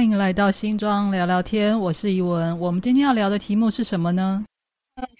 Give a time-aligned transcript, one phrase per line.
[0.00, 2.58] 欢迎来到新庄聊聊天，我是怡文。
[2.58, 4.42] 我们今天要聊的题目是什么呢？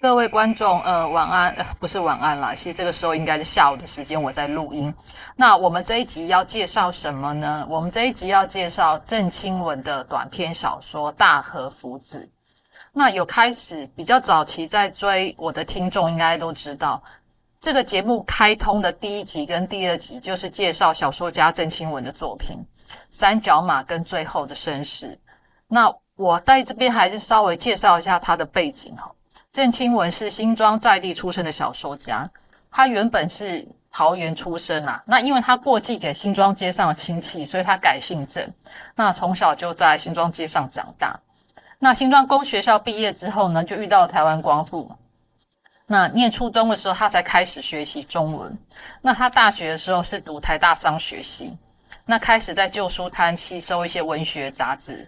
[0.00, 4.92] 各位观众，呃，晚安，不是晚安啦，其实这个时候应该是下午的时间，我在录音。
[5.36, 7.66] 那我们这一集要介绍什么呢？
[7.68, 12.26] 我们这一集要介绍郑清文的短篇小说《大和福子》。
[12.90, 17.02] 那有开始比较早期在追我的听众，应该都知道，
[17.60, 22.56] 这个节目开通的第一集跟第二集就是介绍小说家郑清文的作品
[23.10, 25.08] 《三角马》跟《最后的绅士》。
[25.68, 29.12] 那我在这边还是稍微介绍一下他的背景哈。
[29.52, 32.26] 郑清文是新庄在地出生的小说家，
[32.70, 35.02] 他原本是桃园出生啊。
[35.06, 38.50] 那因为他过继给新庄街上的亲戚，所以他改姓郑。
[38.94, 41.20] 那从小就在新庄街上长大。
[41.78, 44.90] 那新庄公学校毕业之后呢，就遇到台湾光复。
[45.92, 48.56] 那念初中的时候，他才开始学习中文。
[49.02, 51.58] 那他大学的时候是读台大商学系，
[52.06, 55.04] 那开始在旧书摊吸收一些文学杂志。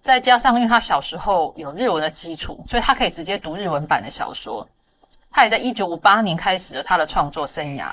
[0.00, 4.66] 再加上，因为他小时候有日文的基础，所以他可以直接读日文版的小说。
[5.30, 7.92] 他也在一九五八年开始了他的创作生涯。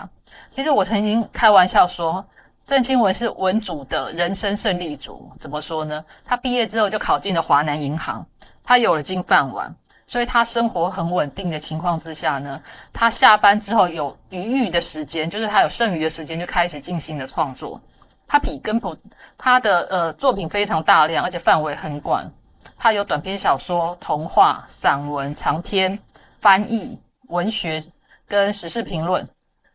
[0.50, 2.26] 其实我曾经开玩笑说，
[2.66, 5.30] 郑清文是文组的人生胜利组。
[5.38, 6.02] 怎么说呢？
[6.24, 8.26] 他毕业之后就考进了华南银行，
[8.64, 9.76] 他有了金饭碗，
[10.10, 12.60] 所以他生活很稳定的情况之下呢，
[12.92, 17.80] 他下班之后有余裕的时间，就是他有剩余的时间，就开始进行了创作。
[18.26, 18.98] 他比根普
[19.38, 22.28] 他的呃作品非常大量，而且范围很广。
[22.76, 26.00] 他有短篇小说、童话、散文、长篇、
[26.42, 27.80] 翻译、文学
[28.28, 29.24] 跟时事评论，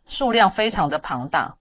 [0.04, 1.54] 数量非常的庞大。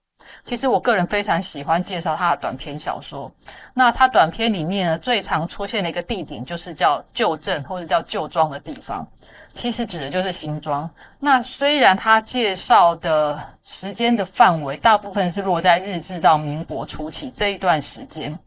[0.44, 3.30] 其实我个人非常喜欢介绍他的短篇小说。
[3.72, 9.06] 那他短篇里面呢，最常出现的一个地点就是叫旧镇或者叫旧庄的地方，
[9.52, 10.88] 其实指的就是新庄。
[11.18, 18.38] 那虽然他介绍的时间的范围大部分是落在日治到民国初期这一段时间，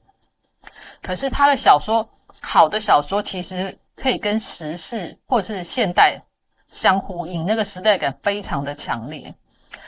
[1.02, 2.08] 可是他的小说，
[2.42, 6.22] 好的小说其实可以跟时事或是现代
[6.70, 9.34] 相呼应，那个时代感非常的强烈。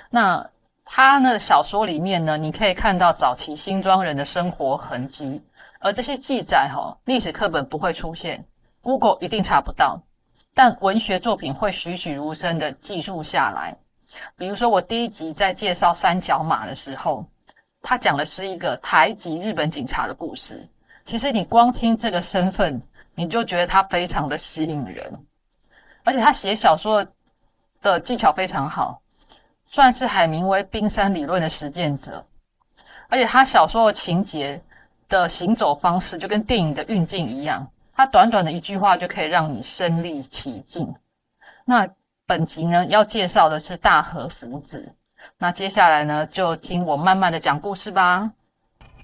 [0.09, 0.44] 那
[0.92, 5.40] 他呢小说里面呢，你可以看到早期新庄人的生活痕迹，
[5.80, 8.44] 而这些记载哈，历史课本不会出现
[8.82, 10.02] ，Google 一定查不到，
[10.52, 13.78] 但文学作品会栩栩如生的记录下来。
[14.36, 17.24] 比如说，我第一集在介绍三角马的时候，
[17.84, 20.68] 他讲的是一个台籍日本警察的故事。
[21.06, 22.82] 其实你光听这个身份，
[23.14, 25.26] 你就觉得他非常的吸引人，
[26.04, 27.06] 而且他写小说
[27.80, 29.00] 的技巧非常好。
[29.72, 32.25] 算是海明威冰山理论的实践者，
[33.07, 34.59] 而且他小说的情节
[35.07, 40.91] 的行走方式就跟电影的运镜一样，他短短的一句话就可以让你身临其境。
[41.66, 41.88] 那
[42.25, 44.91] 本集呢要介绍的是大和福子，
[45.38, 48.31] 那接下来呢就听我慢慢的讲故事吧。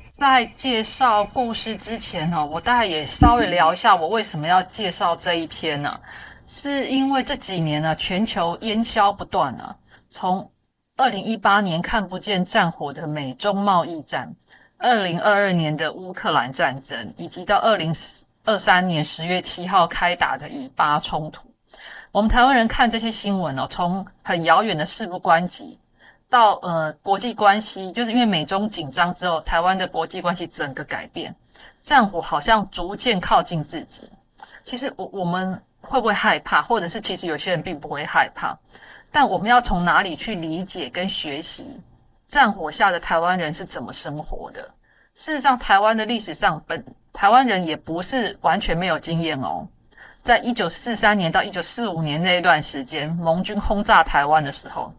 [0.09, 5.99] 在介绍故事之前呢，我大概也稍微聊一下我为什么要介绍这一篇呢？
[6.47, 9.75] 是因为这几年呢全球烟消不断啊，
[10.09, 10.49] 从
[10.97, 14.33] 二零一八年看不见战火的美中贸易战，
[14.77, 17.93] 二零二二年的乌克兰战争，以及到二零
[18.45, 21.51] 二三年十月七号开打的以巴冲突，
[22.13, 25.77] 我们台湾人看这些新闻哦，从很遥远的事不关己，
[26.29, 31.35] 到呃国际关系，就是因为美中紧张之后，台湾的国际关系整个改变，
[31.81, 34.09] 战火好像逐渐靠近自己。
[34.63, 38.57] 其实我我们会不会害怕，或者是其实有些人并不会害怕？
[39.15, 41.79] 但我们要从哪里去理解跟学习
[42.27, 44.61] 战火下的台湾人是怎么生活的？
[45.13, 49.65] 事实上，台湾的历史上，本台湾人也不是完全没有经验哦。
[50.21, 54.93] 在一九四三年到一九四五年那一段时间，盟军轰炸台湾的时候，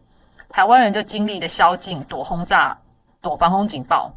[0.49, 2.75] 台湾人就经历了宵禁、躲轰炸、
[3.21, 4.11] 躲防空警报。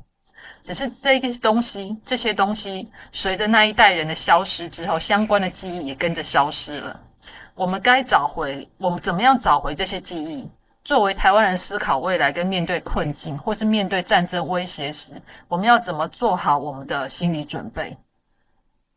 [0.64, 6.98] 只是这个东西，这些东西随着那一代人的消失之后，相关的记忆也跟着消失了。
[7.60, 10.50] 我们该找回，我们怎么样找回这些记忆？
[10.82, 15.12] 作为台湾人思考未来跟面对困境，或是面对战争威胁时，
[15.50, 17.98] 我们要怎么做好我们的心理准备？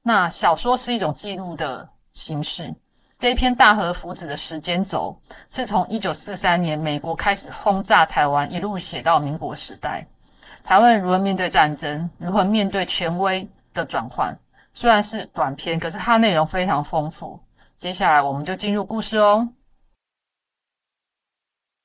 [0.01, 2.73] 那小说是一种记录的形式。
[3.19, 5.19] 这一篇大和福子的时间轴
[5.51, 10.07] 是从一九四三年美国开始轰炸台湾，一路写到民国时代，
[10.63, 14.33] 台湾如何面对战争，如何面对权威的转换。
[14.73, 17.41] 虽然是短篇，可是它内容非常丰富。
[17.83, 19.49] 接下来我们就进入故事哦。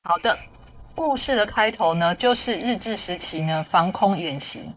[0.03, 0.38] 好的，
[0.94, 4.71] 故事的开头呢，就是日治时期呢防空演习。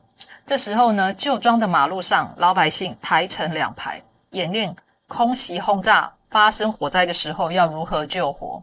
[0.47, 4.75] 这时候呢，旧庄的马路上，老百姓排成两排，演练
[5.09, 8.63] 空袭轰炸发生火灾的时候要如何救火。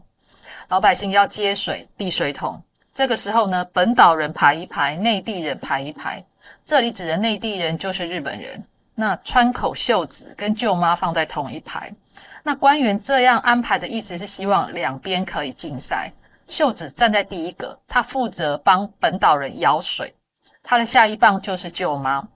[0.66, 2.60] 老百姓要接水递水桶。
[2.92, 6.20] 这个时候呢，本岛人排一排，内地人排一排。
[6.64, 8.60] 这里指的内地人就是日本人。
[8.96, 11.94] 那川口秀子跟舅妈放在同一排。
[12.42, 16.12] 那官员这样安排的意思是希望两边可以竞赛。
[16.46, 20.14] 秀子站在第一个，他负责帮本岛人舀水，
[20.62, 22.26] 他的下一棒就是舅妈。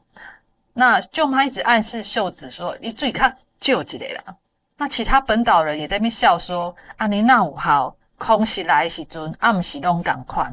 [0.75, 4.37] 那舅妈一直暗示秀子说：“你注意看舅子来了。”
[4.77, 10.53] 那其他本岛人也在那边笑说：“阿尼那五号空袭来时尊，暗时弄赶快。”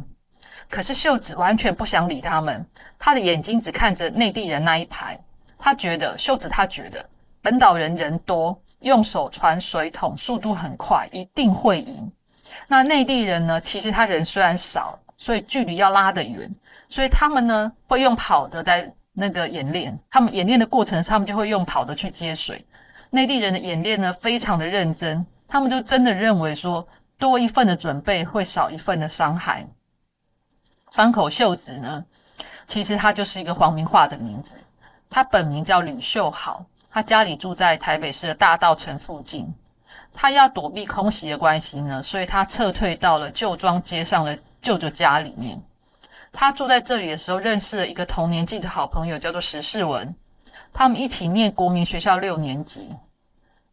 [0.70, 2.66] 可是秀子完全不想理他们，
[2.98, 5.20] 他的眼睛只看着内地人那一排。
[5.58, 7.04] 他觉得秀子，他觉得
[7.42, 12.12] 本岛人人多，用手传水桶速度很快，一定会赢。
[12.68, 13.62] 那内地人呢？
[13.62, 16.50] 其实他人虽然少，所以距离要拉得远，
[16.88, 19.98] 所以他们呢会用跑的在那个演练。
[20.10, 22.66] 他们演练的过程，他们就会用跑的去接水。
[23.12, 26.88] 内地人的演练呢，非常的认真，他们就真的认为说，
[27.18, 29.68] 多一份的准备会少一份的伤害。
[30.92, 32.04] 川口秀子呢，
[32.68, 34.56] 其实他就是一个黄明化的名字，
[35.10, 39.54] 他本名叫吕秀豪，他家里住在台北市的大道城附近。
[40.14, 45.62] 他要躲避空袭的关系呢，所以他撤退到了旧庄街上的舅舅家里面。
[46.32, 50.14] 他住在这里的时候，认识了一个同年纪的好朋友，叫做石世文。
[50.72, 52.96] 他们一起念国民学校六年级。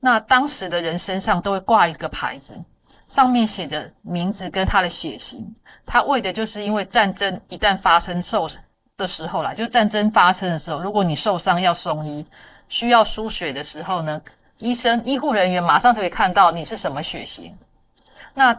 [0.00, 2.58] 那当时的人身上都会挂一个牌子，
[3.06, 5.54] 上面写着名字跟他的血型。
[5.84, 8.48] 他为的就是因为战争一旦发生受
[8.96, 12.24] 的时候啦，就战争发生的时候，如果你受伤要送医，
[12.68, 14.20] 需要输血的时候呢？
[14.58, 17.54] 医生、医护人员马上就可以看到你是什么血型。
[18.32, 18.58] 那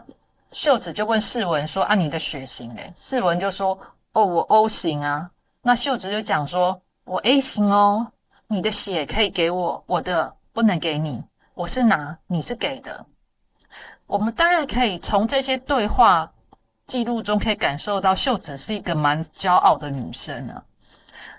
[0.52, 3.76] 秀子就问世文说：“啊，你的血型嘞？”世文就说
[4.14, 5.28] ：“哦，我 O 型啊。”
[5.60, 8.06] 那秀子就讲说：“我 A 型哦，
[8.46, 11.20] 你的血可以给我，我的不能给你。
[11.54, 13.04] 我是拿，你是给的。”
[14.06, 16.32] 我们大概可以从这些对话
[16.86, 20.62] 记录中可以感受到，秀子是一个蛮骄傲的女生啊。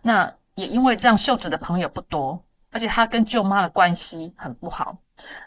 [0.02, 2.38] 那也因为这样，秀子的朋友不多。
[2.72, 4.96] 而且他跟舅妈的关系很不好，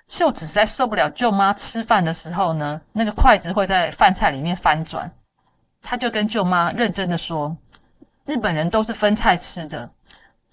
[0.07, 5.11] 秀子实在受不了舅妈吃饭的时候呢，那个筷子会在饭菜里面翻转。
[5.81, 7.57] 他就跟舅妈认真的说
[8.27, 9.91] ：“日本人都是分菜吃的，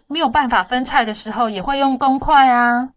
[0.07, 2.89] 没有办法分菜的时候也会用公筷啊。”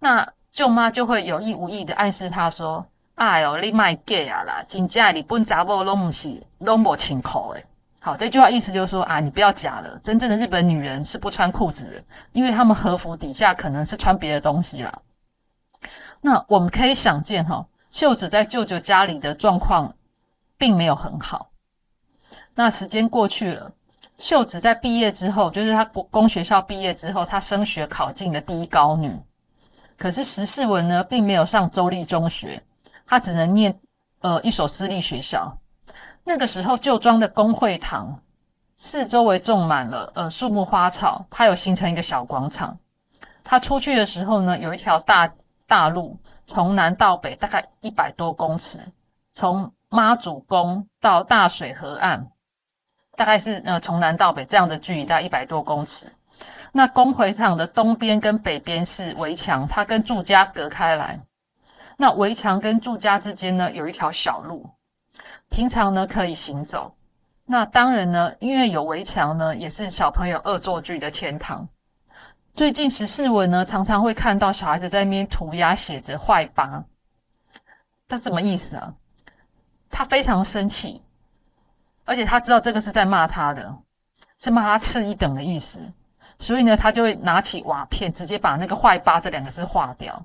[0.00, 2.86] 那舅妈就会有意无意的暗示他说
[3.16, 7.64] ：“哎呦，你卖假啊啦，真正日本查某拢不是拢无清口诶。”
[8.02, 12.02] 好，这句话意思就是说啊，你不要假了，真正的日本女人是不穿裤子的，
[12.32, 15.02] 因为她们和服底下可能是穿别的东西啦。
[16.22, 19.94] 那我们可以想见哈，秀子在舅舅家里的状况
[20.56, 21.50] 并没有很好。
[22.54, 23.70] 那时间过去了，
[24.16, 29.14] 秀子在毕业之后，就是她公学校毕业之后，她升学考进了第一高女。
[29.98, 32.62] 可是石世文呢，并没有上州立中学，
[33.04, 33.78] 他只能念
[34.20, 35.54] 呃一所私立学校。
[36.24, 38.20] 那个时候，旧庄的公会堂
[38.76, 42.78] 四周围种满了呃树木花草，它有形成一个小广场。
[43.42, 45.32] 他出去的时候呢，有一条大
[45.66, 48.78] 大路，从南到北大概一百多公尺，
[49.32, 52.30] 从妈祖宫到大水河岸，
[53.16, 56.06] 大概是呃从南到北这样的距离，大概一百多公尺。
[56.70, 61.20] 那公会堂的东边跟北边是围墙，它跟住家隔开来。
[61.96, 64.68] 那围墙跟住家之间呢，有一条小路。
[65.50, 66.94] 平常呢可以行走，
[67.44, 71.68] 那当然呢，因为有围墙呢，也是小朋友恶作剧的天堂。
[72.54, 76.82] 最近十四文呢，常常会看到小孩子在那边涂鸦，写着“坏八”，
[78.08, 78.94] 他什么意思啊？
[79.90, 81.02] 他非常生气，
[82.04, 83.76] 而且他知道这个是在骂他的，
[84.38, 85.80] 是骂他次一等的意思，
[86.38, 90.24] 所以呢，他就会拿起瓦片，直接把那个“坏八”这两个字划掉。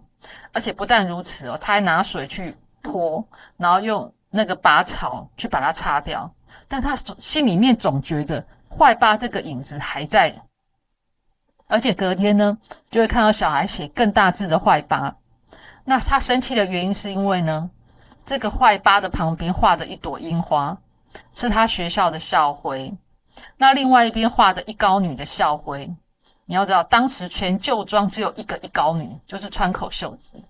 [0.52, 3.28] 而且不但如此哦，他还拿水去泼，
[3.58, 4.14] 然后用。
[4.36, 6.30] 那个拔草去把它擦掉，
[6.68, 10.36] 但他心里面总觉得坏八这个影子还在，
[11.68, 12.58] 而且隔天呢
[12.90, 15.16] 就会看到小孩写更大字的坏八。
[15.86, 17.70] 那他生气的原因是因为呢，
[18.26, 20.78] 这个坏八的旁边画的一朵樱花
[21.32, 22.94] 是他学校的校徽，
[23.56, 25.96] 那另外一边画的一高女的校徽，
[26.46, 30.44] 你要知道当时全旧庄只有一个一高女，就是川口秀子。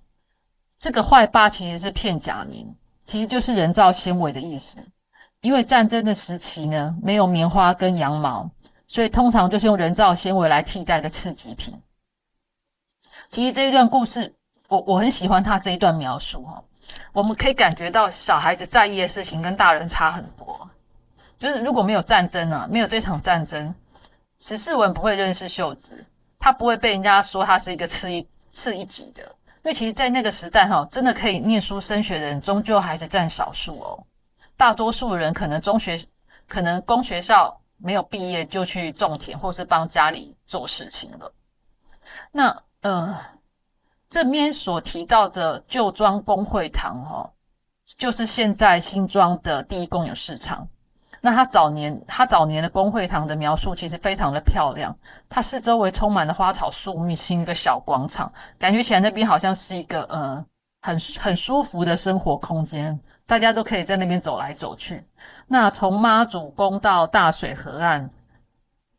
[0.79, 2.75] 这个坏八其实是片假名。
[3.05, 4.79] 其实就是人造纤维的意思，
[5.41, 8.49] 因为战争的时期呢，没有棉花跟羊毛，
[8.87, 11.79] 所以通常就是用人造纤维来替代的次级品。
[13.29, 14.33] 其实这一段故事，
[14.69, 16.63] 我我很喜欢他这一段描述哈，
[17.13, 20.67] 我们可以感觉到小孩子在意的事情跟大人差很多。
[21.37, 23.73] 就是如果没有战争啊，没有这场战争，
[24.39, 26.03] 十四文不会认识秀子，
[26.39, 29.35] 他不会被人家说他是一个次一次一级的。
[29.65, 34.05] 因为其实，在那个时代，哈，真的可以念书升学的人，终究还是占少数哦。
[34.55, 35.97] 大多数人可能中学、
[36.47, 41.33] 可能公学校没有毕业，就去种田，或是帮家里做事情了。
[42.31, 43.19] 那呃，
[44.07, 47.27] 这边所提到的旧庄公会堂，哈，
[47.97, 50.67] 就是现在新庄的第一公有市场。
[51.25, 54.95] 那他早年，他早年的公会堂的描述其实非常的漂亮，
[55.27, 60.45] 它四周围充满了花草树木，是一个小广场，感觉起来那边好像是一个呃
[60.83, 65.03] 很很舒服的生活空间，大家都可以在那边走来走去。
[65.47, 68.07] 那从妈祖宫到大水河岸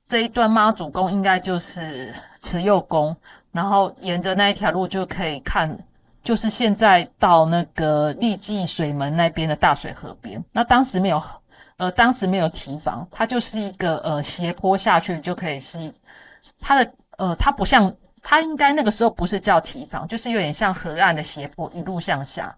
[0.04, 3.16] 这一段妈祖宫应该就是慈幼宫，
[3.52, 5.78] 然后沿着那一条路就可以看，
[6.25, 10.45] 就是现在到那个立济水门那边的大水河边。
[10.50, 11.23] 那当时没有。
[11.76, 15.92] 呃，当时没有提防，它就是一个呃斜坡下去就可以是
[16.59, 22.56] 它的呃，它不像它应该那个时候不是叫提防，就是有点像河岸的斜坡一路向下。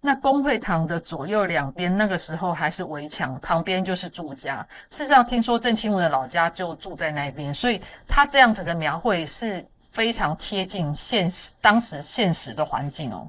[0.00, 4.66] 那公会堂的左右两边那个时候还是围墙，旁边就是住家。
[4.90, 13.28] 事实上，听说郑清文的老家就住在那边，所以他这样子的描绘是非常贴近现实当时现实的环境哦。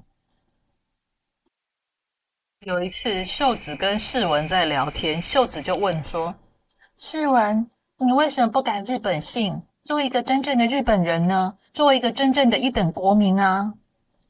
[2.65, 6.35] 有一次，秀子跟世文在聊天，秀子就问说
[6.99, 7.65] ：“世文，
[7.97, 11.55] 你为什么不改日本姓，作为一个真正的日本人呢？
[11.71, 13.73] 作为一个真正的一等国民啊？”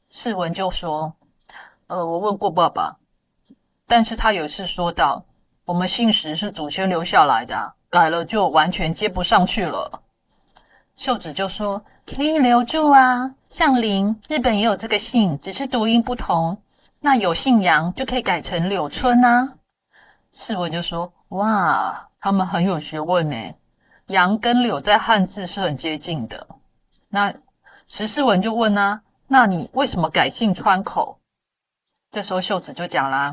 [0.08, 1.12] 世文就说
[1.88, 2.96] ：“呃，我问过爸爸，
[3.88, 5.24] 但是他有次说到，
[5.64, 10.02] 我们姓石是祖先留下来的，改了就完全接不上去了。”
[10.94, 16.56] 秀子就说：“可以留住啊，像林，日本也有这个姓，只是读音不同。”
[17.00, 19.54] 那有姓杨就可以改成柳春啊。
[20.32, 23.54] 世文就说：“哇，他们很有学问呢。
[24.08, 26.46] 杨跟柳在汉字是很接近的。”
[27.08, 27.34] 那
[27.86, 31.18] 石世文就问啊：“那你为什么改姓川口？”
[32.12, 33.32] 这时候秀子就讲啦：“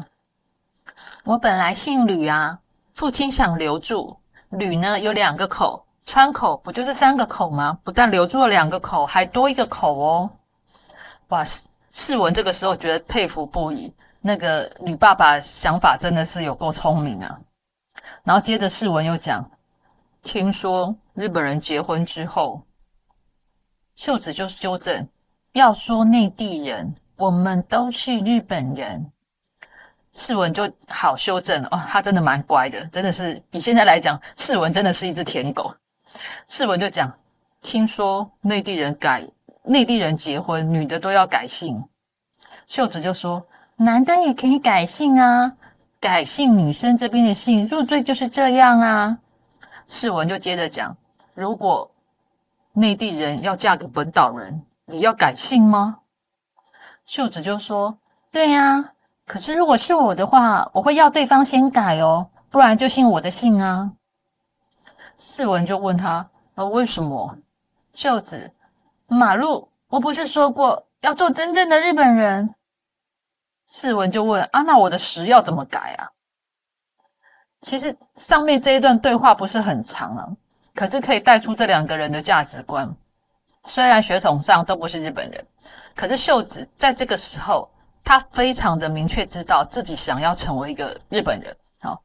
[1.26, 2.60] 我本来姓吕啊，
[2.94, 4.18] 父亲想留住
[4.50, 7.78] 吕呢，有两个口，川口不就是三个口吗？
[7.84, 10.30] 不但留住了两个口，还多一个口哦。”
[11.30, 11.70] 哇塞！
[11.98, 17.40] 世文这个时候觉得佩服不已，那个女爸爸想法真的是有够聪明啊。
[18.24, 19.44] 然后接着世文又讲，
[20.22, 22.62] 听说日本人结婚之后，
[23.96, 25.08] 秀子就纠正，
[25.54, 29.12] 要说内地人，我们都是日本人。
[30.14, 35.74] 世文就好修正哦，他真的蛮乖的，真的是比现在来讲，世文真的是一只舔狗。
[36.48, 37.12] 世文就讲，
[37.64, 39.28] 听说内地人改。
[39.68, 41.84] 内地人结婚，女的都要改姓。
[42.68, 43.46] 秀子就说
[43.76, 45.52] ：“男的也可以改姓啊，
[46.00, 49.18] 改姓女生这边的姓入赘就是这样啊。”
[49.86, 50.96] 世文就接着讲
[51.36, 51.92] ：“如果
[52.74, 56.00] 内地人要嫁给本岛人，也要改姓吗？”
[57.06, 57.98] 秀子就说
[58.32, 58.94] ：“对呀，
[59.26, 63.92] 可是如果是我的话，我会要对方先改哦，不然就姓我的姓啊。”
[65.18, 67.38] 世文就问他：“呃，为什么？”
[67.92, 68.50] 秀子。
[69.08, 72.54] 马路，我不是说过要做真正的日本人？
[73.70, 76.10] 世文就问啊，那我的十要怎么改啊？
[77.62, 80.28] 其实上面这一段对话不是很长啊，
[80.76, 82.94] 可是可以带出这两个人的价值观。
[83.64, 85.46] 虽然血统上都不是日本人，
[85.96, 87.70] 可是秀子在这个时候，
[88.04, 91.56] 他非常的明确知道自己想要成为一个日本人。
[91.82, 92.02] 好，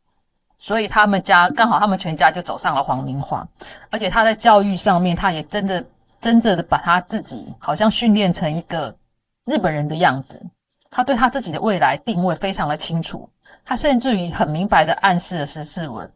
[0.57, 3.47] 所以他们家刚好他们全家就走上了皇民化，
[3.91, 5.85] 而且他在教育上面，他也真的。
[6.23, 8.97] 真正的把他自己好像训练成一个
[9.45, 10.41] 日本人的样子，
[10.89, 13.29] 他对他自己的未来定位非常的清楚，
[13.65, 16.09] 他甚至于很明白的暗示了十四文，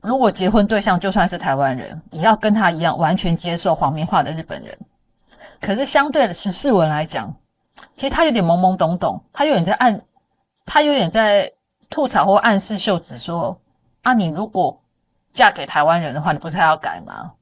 [0.00, 4.78] 如果结婚对象就算是台湾人，也要跟他一样完全接受黄明化的日本人。
[5.60, 7.34] 可是相对的十四文来讲，
[7.96, 10.00] 其实他有点懵懵懂懂，他有点在暗，
[10.64, 11.52] 他有点在
[11.90, 13.60] 吐槽或暗示秀子说：
[14.02, 14.80] 啊，你如果
[15.32, 17.32] 嫁给台湾人的话，你不是还要改吗？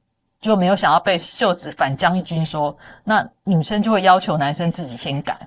[0.41, 5.37] 就没有想要被秀子反将军说，那女生就会要求男生自己先改。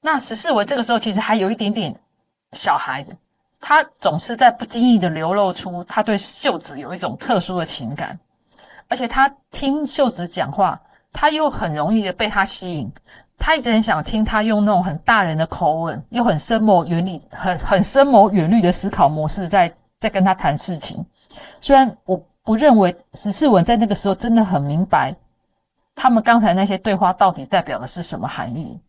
[0.00, 1.94] 那十四文这个时候其实还有一点点
[2.52, 3.16] 小孩子，
[3.60, 8.18] 他总是在不经意的流露出他对秀子有一种特殊的情感，
[8.88, 10.80] 而且他听秀子讲话，
[11.12, 12.90] 他又很容易的被他吸引，
[13.38, 21.06] 他一直很想听他用那种很大人的口吻，又很深谋远虑、很很深谋远虑的思考模式，在在跟他谈事情。
[21.60, 22.20] 虽然我。
[22.46, 25.12] 不认为十四文在那个时候真的很明白，
[25.96, 28.80] 他们刚才那些对话到底代表的是什么含义。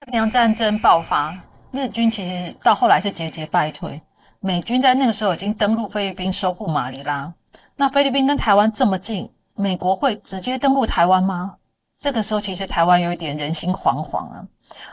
[0.00, 1.34] 太平洋战争爆发，
[1.72, 3.98] 日军其实到后来是节节败退，
[4.40, 7.32] 美军在那个时候已经登陆菲律宾，收复马尼拉。
[7.74, 11.56] 那菲律宾跟台湾这么近，美国会直接登陆台湾吗？
[11.98, 14.46] 这个时候其实台湾有一点人心惶惶啊。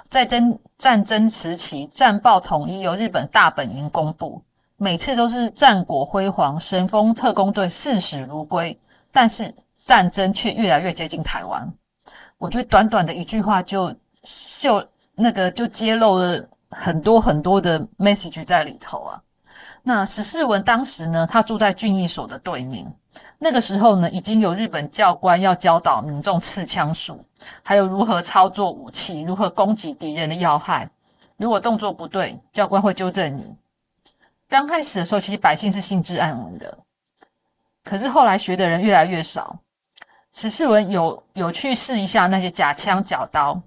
[0.09, 4.41] 在争战争时期，战报统一由日本大本营公布。
[4.77, 8.77] 每次都是战果辉煌，神风特工队视死如归，
[9.11, 11.71] 但是战争却越来越接近台湾。
[12.37, 19.21] 我觉得短短的一句话就秀那个就揭露了很多很多的 message 在里头啊。
[19.81, 22.85] 那史世文当时呢，他住在俊逸所的对面。
[23.39, 27.23] 那个时候呢，已经有日本教官要教导民众刺枪术，
[27.63, 30.89] 还有如何操作武器，如何攻击敌人的要害。
[31.37, 33.55] 如果动作不对，教官会纠正你。
[34.47, 36.77] 刚开始的时候，其实百姓是兴致盎然的，
[37.83, 39.57] 可是后来学的人越来越少。
[40.31, 43.61] 史世文有有去试一下那些假枪假刀，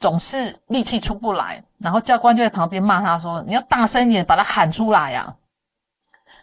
[0.00, 5.36] 总是力气出不来，然后教官就在旁边骂他说：“你要大声一点，把他喊出来呀！”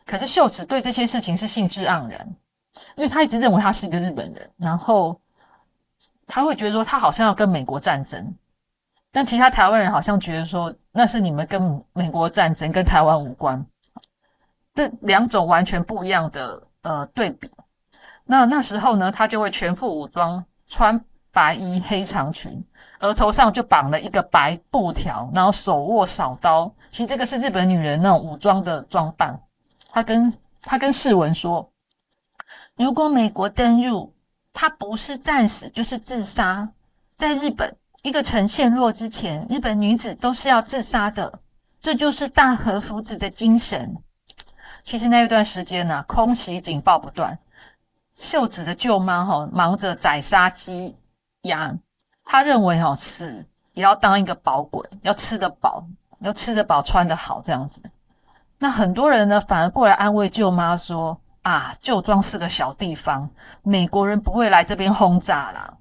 [0.06, 2.36] 可是秀子对这些事情是兴致盎然，
[2.96, 5.20] 因为他一直认为他是一个日本人，然后
[6.28, 8.32] 他会觉得说他好像要跟美国战争，
[9.12, 13.66] 但其他台湾人好像觉得说那是你们跟美国战争，跟台湾无关。
[14.74, 17.50] 这两种完全不一样的呃对比。
[18.26, 22.64] 那那时候呢，他就会全副武装，穿白衣黑长裙，
[23.00, 26.72] 额头上就绑了一个白布条，然后手握扫刀。
[26.92, 29.40] 其实这个是日本女人那种武装的装扮。
[29.92, 31.68] 他跟他跟世文说
[32.78, 34.14] ：“如果美国登陆，
[34.54, 36.70] 他不是战死就是自杀。
[37.16, 41.40] 在日本一个城陷落之前，日本女子都是要自杀的。
[41.82, 43.96] 这就是大和福子的精神。
[44.84, 47.38] 其实那一段时间呢，空袭警报不断，
[48.16, 50.98] 秀子的舅妈哈忙着宰杀鸡
[51.44, 51.74] 鸭，
[52.24, 55.86] 她认为哈死也要当一个饱鬼，要吃得饱，
[56.20, 57.82] 要吃得饱，穿得好这样子。”
[58.60, 63.30] 那很多人呢，反而过来安慰舅妈说：“啊，旧庄是个小地方，
[63.64, 65.74] 美国人不会来这边轰炸啦。”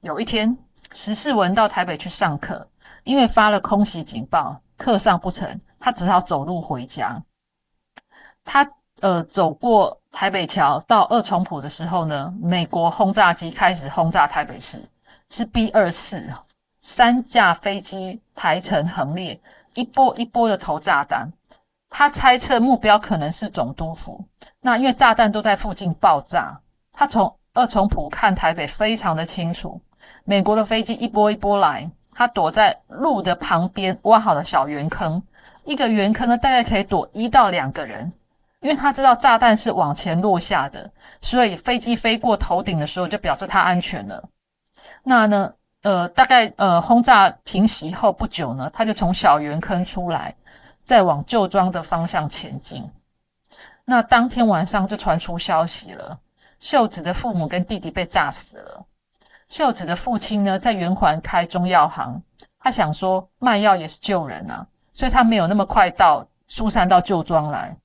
[0.00, 0.56] 有一天，
[0.94, 2.66] 石世文到台北去上课，
[3.02, 7.20] 因为发了空袭警报，课上不成，他只好走路回家。
[8.44, 8.66] 他
[9.00, 14.88] 呃走过台北桥到二重埔的时候呢，美国轰炸机开始轰炸台北市，
[15.28, 16.30] 是 B 二四
[16.78, 19.40] 三架飞机排成横列，
[19.74, 21.28] 一波一波的投炸弹。
[21.90, 24.24] 他猜测目标可能是总督府，
[24.60, 26.60] 那因为炸弹都在附近爆炸，
[26.92, 29.80] 他从二重埔看台北非常的清楚。
[30.24, 35.22] 美国的飞机一波一波来，他躲在路的旁边挖好的小圆坑，
[35.64, 38.12] 一个圆坑呢大概可以躲一到两个人，
[38.60, 40.90] 因为他知道炸弹是往前落下的，
[41.20, 44.28] 所以飞机飞过头顶的时候就表示他安全了。
[45.02, 50.34] 那呢，呃，大概呃轰炸平息后不久呢，他就从小圆坑出来。
[50.86, 52.86] 再往旧庄的方向前进，
[53.86, 56.20] 那当天晚上就传出消息了：
[56.60, 58.84] 秀子的父母跟弟弟被炸死了。
[59.48, 62.20] 秀子的父亲呢，在圆环开中药行，
[62.58, 67.76] 他想说卖药也是救人啊，所以他没有那么快到疏散到旧庄来。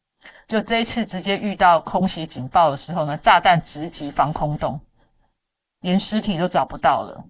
[0.48, 4.80] 就这一次直接遇到空袭警报的时候呢，炸弹直击防空洞，
[5.82, 7.24] 连尸体都找不到了。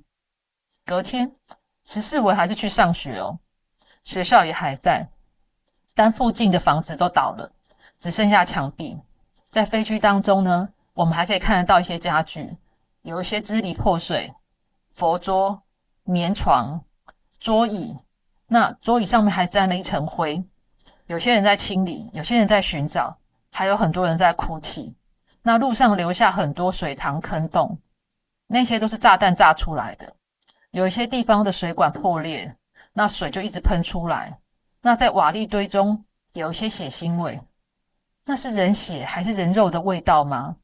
[0.85, 1.31] 隔天，
[1.85, 3.37] 十四文还是去上学哦，
[4.03, 5.07] 学校也还在。
[5.95, 7.51] 但附近的房子都倒了，
[7.99, 8.97] 只剩下墙壁。
[9.49, 12.55] 在废墟当中呢，我们还可以看得到一些家具，
[13.01, 14.33] 有一些支离破碎，
[14.93, 15.63] 佛桌、
[16.03, 16.83] 棉床、
[17.39, 17.97] 桌椅。
[18.47, 20.43] 那桌椅上面还沾了一层灰。
[21.07, 23.17] 有些人在清理，有些人在寻找，
[23.51, 24.95] 还有很多人在哭泣。
[25.41, 27.79] 那路上留下很多水塘坑洞，
[28.47, 30.15] 那些都是炸弹炸出来的。
[30.71, 32.55] 有一些地方的水管破裂，
[32.93, 34.39] 那水就一直喷出来。
[34.81, 37.39] 那在瓦砾堆中有一些血腥味，
[38.25, 40.57] 那是人血还是人肉的味道吗？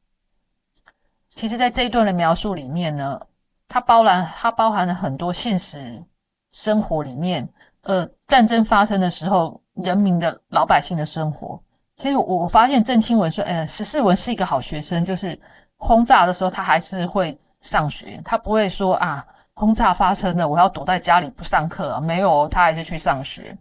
[1.36, 3.20] 其实，在这一段的描述里面呢，
[3.68, 6.02] 它包含它包含了很多现实
[6.50, 7.46] 生活里面，
[7.82, 11.62] 呃，战争发生的时候，人民的老百姓的生活。
[11.96, 15.38] 其实我发现郑清文说，呃，十四文是一个好学生，就是
[15.76, 19.22] 轰炸的时候他还是会上学，他不会说啊，
[19.52, 23.54] 轰炸发生了，我要躲在家里不上课，没有，他还是去上学。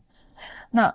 [0.72, 0.94] 那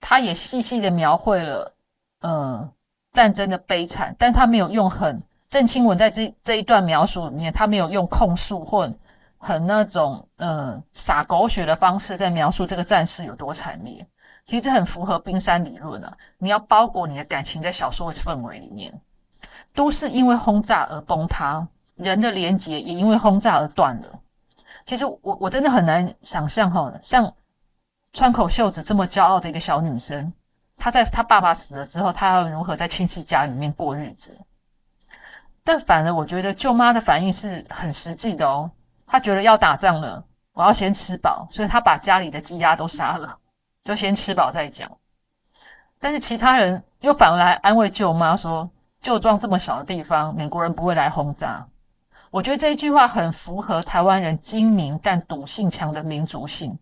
[0.00, 1.74] 他也细细的描绘了，
[2.20, 2.72] 呃，
[3.12, 5.20] 战争的悲惨，但他没有用很
[5.52, 8.90] 郑清文在这这一段描述里面，他没有用控诉或
[9.36, 14.06] 很那种呃撒狗血的方式在描述这个战事有多惨烈。
[14.46, 18.98] 其实这很符合冰山理论啊，你要包裹你的感情在小说的氛围里面，
[19.74, 24.20] 都是因为轰炸而崩塌，人的连结也因为轰炸而断了。
[24.86, 27.30] 其实我我真的很难想象哈，像。
[28.14, 30.30] 川口秀子这么骄傲的一个小女生，
[30.76, 34.38] 她在她爸爸死了之后，她要如何在亲戚家里面过日子？
[35.64, 38.70] 但反而我觉得舅妈的反应是很实际的哦。
[39.06, 43.38] 她觉得要打仗了，我要先吃饱，所以她把家里的鸡鸭都杀了，
[43.84, 44.90] 就先吃饱再讲。
[46.00, 48.68] 但是其他人又反而来安慰舅妈说
[49.00, 51.64] ：“旧庄这么小的地方，美国人不会来轰炸。”
[52.32, 56.76] 我觉得这一句话很符合台湾人精明但赌性强的民族性。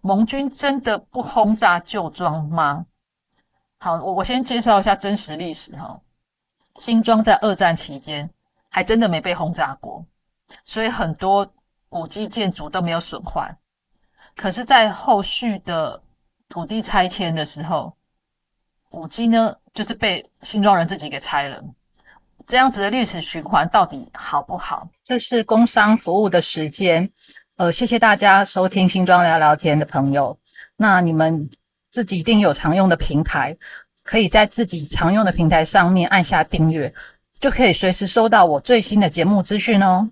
[0.00, 2.86] 盟军真的不轰炸旧庄吗？
[3.80, 6.00] 好，我我先介绍一下真实历史哈。
[6.78, 8.28] 新庄在二战期间
[8.70, 10.02] 还真的没被轰炸过，
[10.64, 11.46] 所以很多
[11.88, 13.54] 古迹建筑都没有损坏。
[14.36, 16.00] 可是，在后续的
[16.48, 17.92] 土地拆迁的时候，
[18.88, 21.62] 古迹呢，就是被新庄人自己给拆了，
[22.46, 24.88] 这样子的历史循环到底好不好？
[25.02, 27.10] 这是工商服务的时间，
[27.56, 30.38] 呃，谢谢大家收听新庄聊聊天的朋友。
[30.76, 31.50] 那你们
[31.90, 33.56] 自己一定有常用的平台，
[34.08, 36.90] 可以在自己常用的平台上面按下订阅，
[37.38, 40.08] 就可以随时收到我最新的节目资讯哦。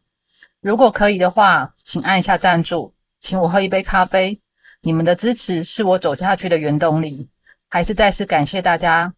[0.60, 4.38] 如果可以的话，请按一下赞助，请我喝一杯咖啡。
[4.82, 7.30] 你们的支持是我走下去的原动力。
[7.70, 9.14] 还是再次感谢大家。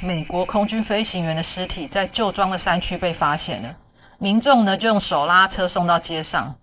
[0.00, 3.76] 美国空军飞行员的尸体在旧庄的山区被发现了，
[4.16, 6.58] 民众呢就用手拉车送到街上，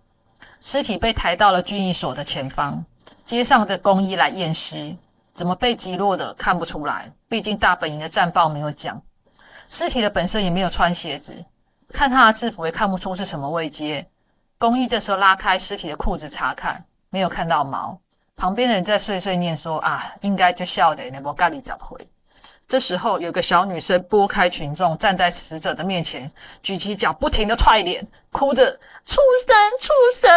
[0.60, 2.84] 尸体被抬到了军役所的前方，
[3.24, 4.98] 街上的工医来验尸，
[5.36, 9.00] 怎么被击落的看不出来，毕竟大本营的战报没有讲。
[9.68, 11.36] 尸体的本身也没有穿鞋子，
[11.90, 14.08] 看他的制服也看不出是什么位阶。
[14.58, 18.00] 工医这时候拉开尸体的裤子查看，没有看到毛。
[18.38, 22.08] 旁边的人在碎碎念说：“啊，应该就笑的，那波咖喱怎回？”
[22.68, 26.32] 这时候，有个小女生拨开群众，站在死者的面前，
[26.64, 28.72] 举起脚，不停的踹脸，哭着
[29.06, 30.32] ：“畜生，畜生！”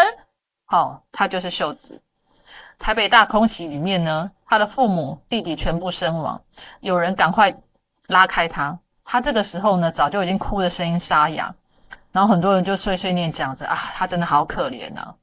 [0.67, 2.01] 好，她就是秀子。
[2.79, 6.41] 台北大空袭里面呢，他的父母、弟弟全部身亡，
[6.81, 7.55] 有人赶快
[8.09, 8.77] 拉开他。
[9.05, 11.55] 他这个时候呢，早就已经哭的声音沙哑，
[12.13, 15.15] 然后很多人就碎碎念讲着：“啊，他真的好可怜啊。”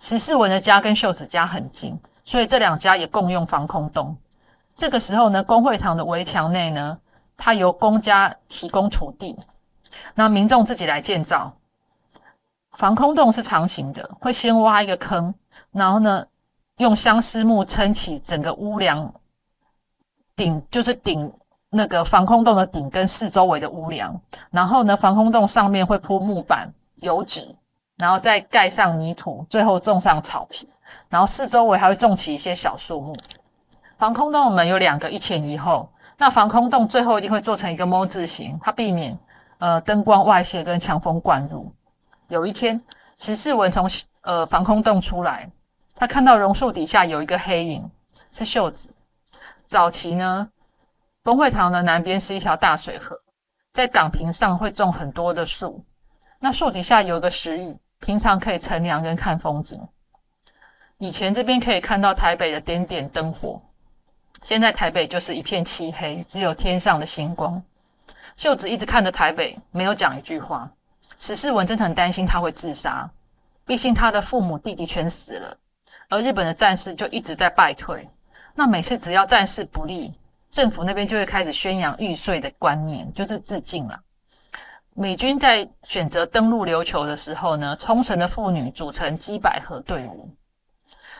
[0.00, 4.16] 石世文的家跟秀子家很近，所以这两家也共用防空洞。
[4.74, 6.98] 这个时候呢，公会堂的围墙内呢，
[7.36, 9.38] 它由公家提供土地，
[10.14, 11.54] 那民众自己来建造。
[12.72, 15.34] 防空洞是长形的，会先挖一个坑，
[15.72, 16.24] 然后呢，
[16.80, 19.14] 用相思木撑起整个屋梁
[20.34, 21.32] 顶，就是顶
[21.70, 24.20] 那个防空洞的顶跟四周围的屋梁。
[24.50, 27.54] 然后呢，防空洞上面会铺木板、油纸。
[27.96, 30.66] 然后再盖上泥土，最后种上草皮，
[31.10, 33.14] 然后四周围还会种起一些小树木。
[33.98, 35.86] 防空洞门有两个，一前一后。
[36.16, 39.18] 那防空洞最后一定会做成一个 “M” 字形，它避免
[39.58, 41.70] 呃灯光外泄跟强风灌入。
[42.28, 42.80] 有一天，
[43.18, 43.86] 石世文从
[44.22, 45.50] 呃防空洞出来，
[46.00, 47.90] 他看到榕树底下有一个黑影，
[48.32, 48.90] 是秀子。
[49.66, 50.48] 早期呢，
[51.22, 53.20] 公会堂的南边是一条大水河，
[53.74, 55.84] 在岗坪上会种很多的树，
[56.38, 57.78] 那树底下有个石椅。
[57.98, 59.78] 平常可以乘凉跟看风景。
[60.96, 63.60] 以前这边可以看到台北的点点灯火，
[64.42, 67.62] 现在台北就是一片漆黑，只有天上的星光。
[68.34, 70.66] 秀子一直看着台北，没有讲一句话。
[71.18, 73.06] 史世文真的很担心他会自杀，
[73.66, 75.54] 毕竟他的父母弟弟全死了，
[76.10, 78.06] 而日本的战事就一直在败退。
[78.54, 80.12] 那每次只要战事不利，
[80.50, 83.98] 政府那边就会开始宣扬玉碎的观念，就是致敬了。
[84.92, 90.28] 美军在选择登陆琉球的时候呢，冲绳的妇女组成基百合队伍，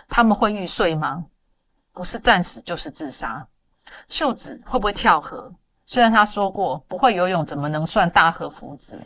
[0.09, 1.25] 他们会玉碎吗？
[1.93, 3.47] 不是战死就是自杀。
[4.09, 5.51] 秀子会不会跳河？
[5.87, 9.01] 虽然他说过不会游泳，怎么能算大和福子？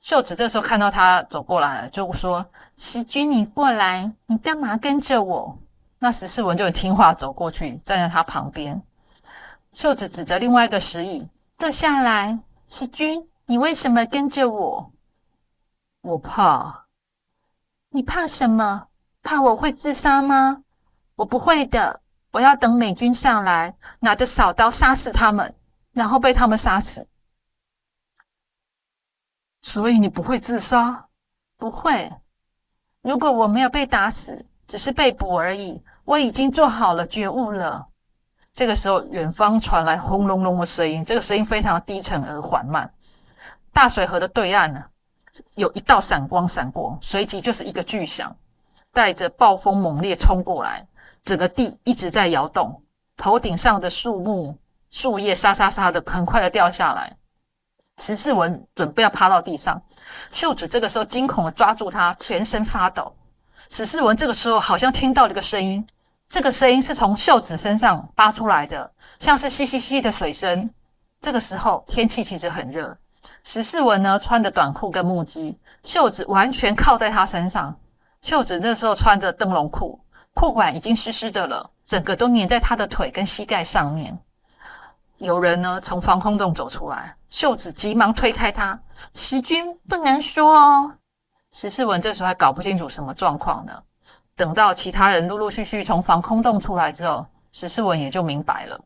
[0.00, 2.46] 秀子这时候看到他走过来了，就说
[2.78, 5.58] ：“石君，你过来，你干嘛跟着我？”
[5.98, 8.80] 那石世文就很听话，走过去站在他旁边。
[9.72, 12.38] 秀子指着另外一个石椅，坐下来。
[12.68, 14.92] 石君，你为什么跟着我？
[16.02, 16.86] 我怕。
[17.90, 18.86] 你怕什么？
[19.22, 20.62] 怕我会自杀吗？
[21.16, 22.00] 我不会的。
[22.30, 25.52] 我要等美军上来，拿着扫刀杀死他们，
[25.92, 27.06] 然后被他们杀死。
[29.68, 31.08] 所以你不会自杀？
[31.58, 32.10] 不会。
[33.02, 37.84] 如果我没有被打死，只是被捕而已，我已经做好了觉悟了。
[38.54, 42.90] 这个时候，远方传来轰隆隆的声音，这个声音非常低沉而缓慢。
[43.70, 44.82] 大水河的对岸呢，
[45.56, 48.34] 有一道闪光闪过，随即就是一个巨响，
[48.94, 50.88] 带着暴风猛烈冲过来，
[51.22, 52.82] 整个地一直在摇动，
[53.18, 54.56] 头顶上的树木
[54.88, 57.17] 树叶沙沙沙的，很快的掉下来。
[57.98, 59.80] 石世文准备要趴到地上，
[60.30, 63.12] 秀子这个时候惊恐的抓住他，全身发抖。
[63.70, 65.86] 史世文这个时候好像听到了一个声音。
[66.28, 70.68] 这个声音是从秀子身上发出来的，像是淅淅淅的水声。
[71.20, 72.96] 这个时候天气其实很热，
[73.44, 77.74] 石世文呢穿着短裤跟木屐，袖子完全靠在他身上。
[78.20, 79.98] 秀子那时候穿着灯笼裤，
[80.34, 84.16] 裤管已经湿湿的了，整个都粘在他的腿跟膝盖上面。
[85.16, 88.78] 有人呢从防空洞走出来，秀子急忙推开他。
[89.14, 90.94] 时君不能说哦。
[91.50, 93.72] 石世文这时候还搞不清楚什么状况呢。
[94.36, 98.78] 等到其他人陆陆续续从防空洞出来之后，石世文也就明白了。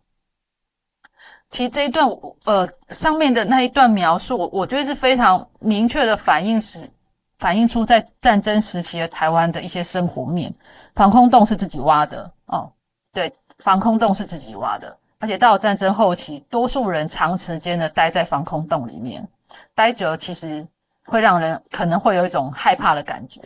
[1.51, 2.09] 其实这一段
[2.45, 6.91] 呃上面的那一段描述，我觉得是非常明确的反映是
[7.37, 10.51] 反映出在战争时期的台湾的一些生活面。
[10.95, 12.73] 防空洞是自己挖的哦，
[13.13, 14.97] 对，防空洞是自己挖的。
[15.23, 19.25] 而且到战争后期，多数人长时间的待在防空洞里面，
[19.73, 20.67] 待久了其实
[21.05, 23.41] 会让人可能会有一种害怕的感觉。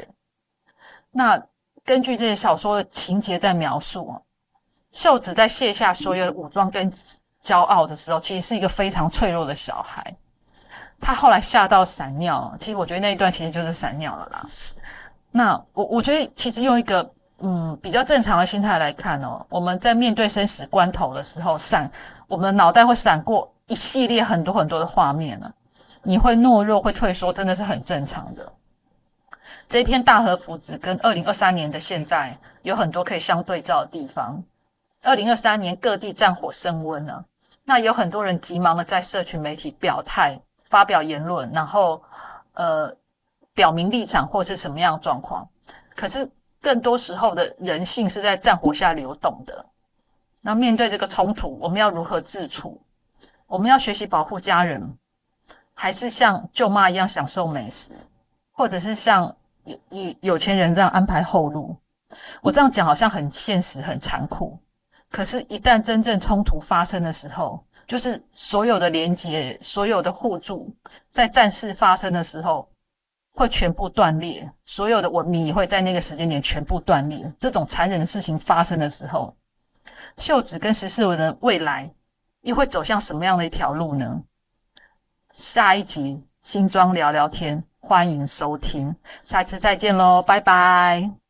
[1.11, 1.39] 那
[1.85, 4.19] 根据这些小说的情节在描述，
[4.91, 6.91] 秀子在卸下所有的武装跟
[7.43, 10.03] 骄傲的时候，其实是一个非常脆弱的小孩。
[10.99, 14.47] 他后来吓到闪尿，其实我觉得那一段其实就是闪尿了啦。
[15.31, 17.13] 那我我觉得其实用一个。
[17.39, 21.91] 嗯，比较正常的心态来看哦，我们在面对生死关头的时候，闪
[22.27, 25.53] 我们的脑袋会闪过一系列很多很多的画面呢。
[26.03, 28.51] 你会懦弱，会退缩，真的是很正常的。
[29.69, 34.43] 这一篇大和福子跟二零二三年的现在有很多可以相对照的地方。
[35.03, 37.23] 二零二三年各地战火升温呢，
[37.65, 42.03] 那有很多人急忙的在社群媒体表态、发表言论，然后
[42.55, 42.91] 呃
[43.53, 45.47] 表明立场或是什么样的状况，
[45.95, 46.27] 可是。
[46.67, 49.65] 更多时候的人性是在战火下流动的。
[50.43, 52.81] 那面对这个冲突，我们要如何自处？
[53.47, 54.83] 我们要学习保护家人，
[55.75, 57.93] 还是像舅妈一样享受美食，
[58.51, 61.77] 或者是像有有有钱人这样安排后路？
[62.43, 64.59] 我这样讲好像很现实、很残酷。
[65.09, 70.75] 可是，一旦真正冲突发生的时候，就是所有的连接、所有的互助，
[71.13, 72.69] 在战事发生的时候。
[73.37, 77.31] 会全部断裂，所有的文明也会在那个时间点全部断裂。
[77.39, 79.37] 这种残忍的事情发生的时候，
[80.17, 81.93] 秀子跟十四文的未来
[82.41, 84.23] 又会走向什么样的一条路呢？
[85.33, 91.26] 下一集新装聊聊天，欢迎收听，下次再见喽，拜拜。